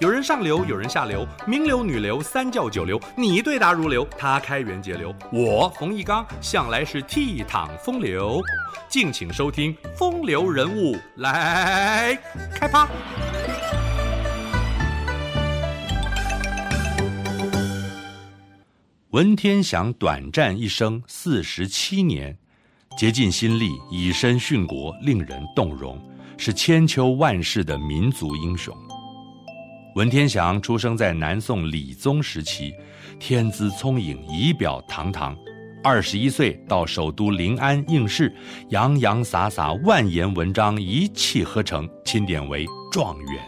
[0.00, 8.40] 有人上流，有人下流，名流、女流、三教九流，你对答如流，他开源节流，我冯一刚向来是倜傥风流。
[8.88, 12.16] 敬请收听《风流人物》来
[12.54, 12.88] 开趴。
[19.10, 22.38] 文天祥短暂一生四十七年，
[22.96, 26.00] 竭尽心力，以身殉国，令人动容，
[26.36, 28.72] 是千秋万世的民族英雄。
[29.94, 32.72] 文天祥出生在南宋理宗时期，
[33.18, 35.36] 天资聪颖，仪表堂堂。
[35.82, 38.32] 二十一岁到首都临安应试，
[38.68, 43.42] 洋洋洒洒万言文章一气呵成，钦点为状元。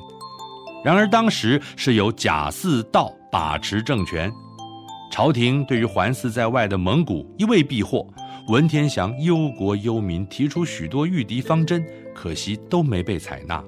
[0.84, 4.32] 然而当时是由贾似道把持政权，
[5.12, 8.06] 朝廷对于环伺在外的蒙古一味避祸，
[8.48, 11.84] 文天祥忧国忧民，提出许多御敌方针，
[12.14, 13.62] 可惜都没被采纳。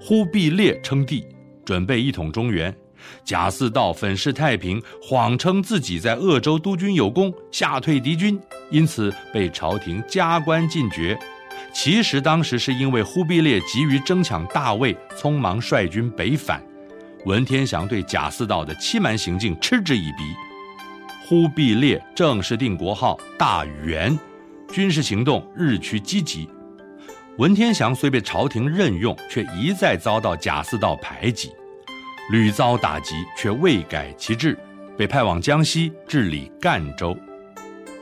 [0.00, 1.24] 忽必烈称帝。
[1.68, 2.74] 准备一统中原，
[3.22, 11.14] 贾似道粉饰太平，谎称自己在鄂州督军有功，吓退敌军，因此被朝廷加官进爵。
[11.74, 16.58] 其实当时是因为忽必烈急于争抢大位，匆忙率军北返。
[17.26, 20.24] 文天祥对贾似道的欺瞒行径嗤之以鼻。
[21.26, 24.18] 忽必烈正式定国号大元，
[24.72, 26.48] 军事行动日趋积极。
[27.36, 31.52] 文天祥虽被朝廷任用，却一再遭到贾似道排挤，
[32.30, 34.58] 屡遭打击，却未改其志，
[34.96, 37.16] 被派往江西治理赣州。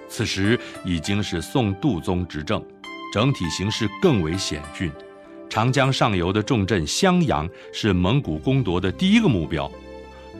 [0.09, 2.65] 此时已经是宋度宗执政，
[3.13, 4.91] 整体形势更为险峻。
[5.49, 9.71] 长江上游的重镇襄阳是蒙古攻夺的第一个目标。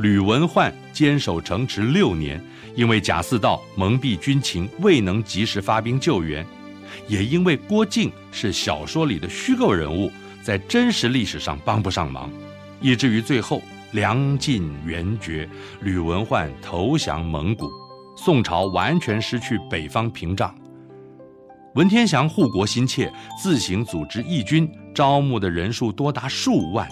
[0.01, 2.43] 吕文焕坚守城池六年，
[2.75, 6.45] 因为贾似道蒙蔽军情，未能及时发兵救援。
[7.07, 10.11] 也因为郭靖是小说里的虚构人物，
[10.43, 12.31] 在真实历史上帮不上忙，
[12.81, 15.49] 以至于最后梁晋元绝，
[15.81, 17.71] 吕文焕投降蒙古，
[18.17, 20.53] 宋朝完全失去北方屏障。
[21.77, 26.89] 文天祥护国心切，自行组织义军，招募的人数多达数万。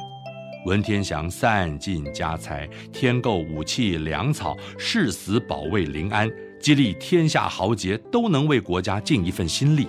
[0.66, 6.30] 文天祥散尽家财，添购武器粮草，誓死保卫临安，
[6.60, 9.88] 激励天下豪杰都能为国家尽一份心力。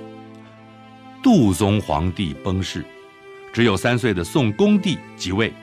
[1.22, 2.84] 杜宗皇帝崩逝，
[3.54, 5.54] 只有三岁的宋恭帝即位。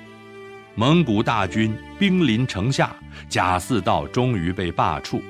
[0.75, 2.97] 蒙古大军兵临城下，
[3.29, 5.21] 贾似道终于被罢黜。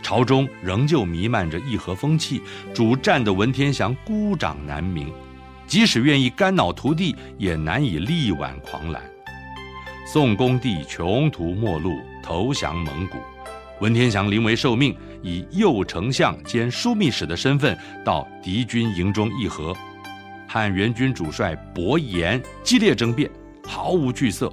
[0.00, 2.40] 朝中仍旧弥漫着议和风气，
[2.72, 5.12] 主战的文天祥孤掌难鸣，
[5.66, 9.02] 即使愿意肝脑涂地，也难以力挽狂澜。
[10.06, 13.18] 宋恭帝穷途末路，投降蒙古。
[13.80, 19.76] 文天祥临危受命，以右丞相兼枢密使的身份到敌军营中议和，
[20.46, 23.28] 和元军主帅伯颜激烈争辩，
[23.66, 24.52] 毫无惧色。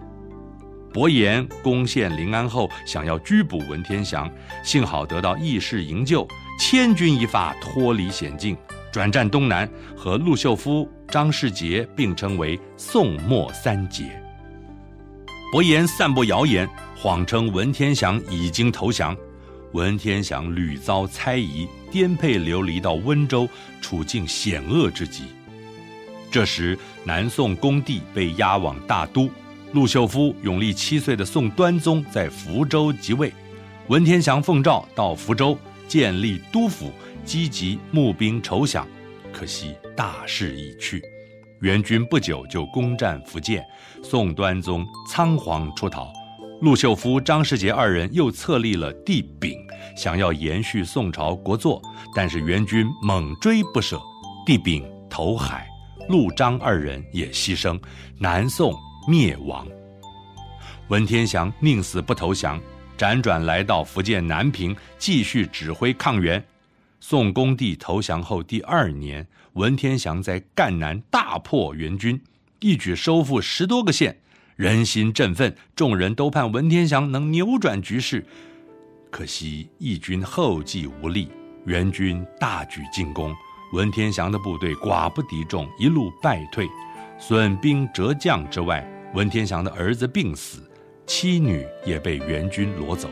[0.93, 4.31] 伯颜攻陷临安后，想要拘捕文天祥，
[4.63, 6.27] 幸好得到义士营救，
[6.59, 8.57] 千钧一发脱离险境，
[8.91, 14.21] 转战东南，和陆秀夫、张世杰并称为宋末三杰。
[15.51, 16.67] 伯颜散布谣言。
[16.99, 19.15] 谎称文天祥已经投降，
[19.73, 23.47] 文天祥屡遭猜疑，颠沛流离到温州，
[23.79, 25.25] 处境险恶之极。
[26.31, 29.29] 这时，南宋恭帝被押往大都，
[29.73, 33.31] 陆秀夫永历七岁的宋端宗在福州即位，
[33.87, 35.57] 文天祥奉诏到福州
[35.87, 36.91] 建立都府，
[37.25, 38.85] 积极募兵筹饷，
[39.33, 41.03] 可惜大势已去，
[41.59, 43.61] 元军不久就攻占福建，
[44.01, 46.07] 宋端宗仓皇出逃。
[46.61, 49.57] 陆秀夫、张世杰二人又册立了帝昺，
[49.97, 51.79] 想要延续宋朝国祚，
[52.15, 54.01] 但是元军猛追不舍，
[54.45, 55.67] 帝昺投海，
[56.07, 57.79] 陆张二人也牺牲，
[58.17, 58.73] 南宋
[59.07, 59.65] 灭亡。
[60.89, 62.61] 文天祥宁死不投降，
[62.97, 66.43] 辗转来到福建南平，继续指挥抗元。
[66.99, 72.21] 宋恭帝投降后第二年，文天祥在赣南大破元军，
[72.59, 74.19] 一举收复十多个县。
[74.55, 78.25] 人心振奋，众人都盼文天祥能扭转局势，
[79.11, 81.29] 可惜义军后继无力，
[81.65, 83.31] 元军大举进攻，
[83.73, 86.67] 文天祥的部队寡不敌众，一路败退，
[87.19, 90.59] 损兵折将之外，文天祥的儿子病死，
[91.05, 93.09] 妻女也被援军掳走。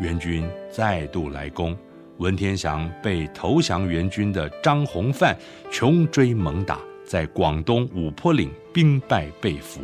[0.00, 1.76] 援军再度来攻，
[2.18, 5.34] 文天祥被投降援军的张弘范
[5.70, 9.80] 穷追猛打，在广东五坡岭兵败被俘。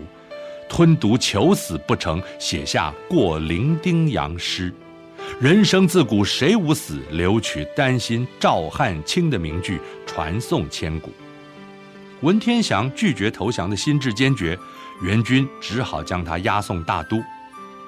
[0.68, 4.72] 吞毒求死不成，写下《过零丁洋》诗
[5.40, 11.10] ：“人生自古谁无死，留取丹心照汗青”的名句传颂千古。
[12.22, 14.56] 文天祥拒绝投降的心志坚决，
[15.02, 17.20] 元军只好将他押送大都。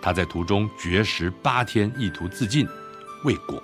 [0.03, 2.67] 他在途中绝食八天，意图自尽，
[3.25, 3.63] 未果。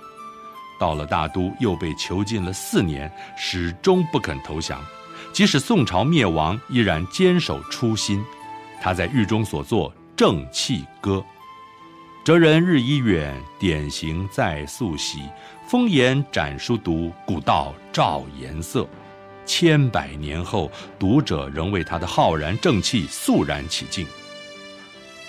[0.79, 4.81] 到了大都，又被囚禁了四年，始终不肯投降。
[5.33, 8.23] 即使宋朝灭亡，依然坚守初心。
[8.81, 11.17] 他在狱中所作《正气歌》
[12.23, 15.21] ：“哲人日已远，典型在溯溪。
[15.67, 18.87] 风言展书读，古道照颜色。
[19.51, 24.07] 千百年后，读者仍为他的浩然正气肃然起敬。”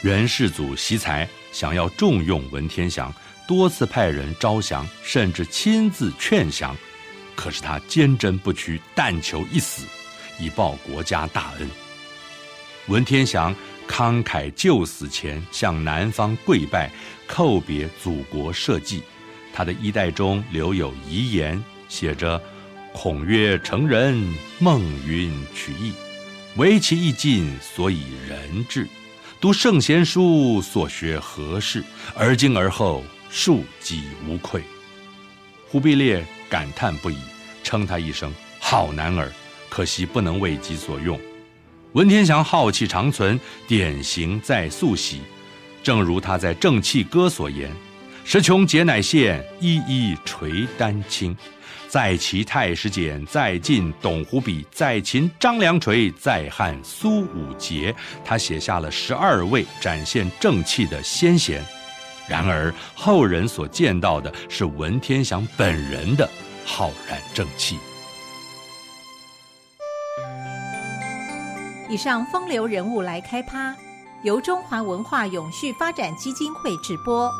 [0.02, 3.12] 元世祖惜才，想要重用文天祥，
[3.48, 6.76] 多次派人招降，甚至亲自劝降，
[7.34, 9.84] 可是他坚贞不屈，但求一死，
[10.38, 11.68] 以报国家大恩。
[12.86, 13.52] 文天祥
[13.88, 16.92] 慷慨就死前向南方跪拜，
[17.28, 19.02] 叩别祖国社稷。
[19.52, 22.40] 他的衣带中留有遗言，写着
[22.92, 24.22] ：“孔曰成人，
[24.58, 25.92] 孟云取义，
[26.56, 28.86] 唯其义尽，所以仁至。”
[29.40, 31.82] 读圣贤书，所学何事？
[32.14, 34.62] 而今而后，庶几无愧。
[35.66, 37.16] 忽必烈感叹不已，
[37.64, 39.32] 称他一声好男儿，
[39.68, 41.18] 可惜不能为己所用。
[41.94, 45.22] 文天祥浩气长存，典型在素喜。
[45.82, 47.68] 正如他在《正气歌》所言
[48.24, 51.36] ：“时穷节乃现，一一垂丹青。”
[51.92, 57.94] 再齐太史简，再晋董狐笔，再秦张良垂，再汉苏武节。
[58.24, 61.62] 他写下了十二位展现正气的先贤。
[62.26, 66.26] 然而后人所见到的是文天祥本人的
[66.64, 67.76] 浩然正气。
[71.90, 73.76] 以上风流人物来开趴，
[74.22, 77.30] 由中华文化永续发展基金会直播。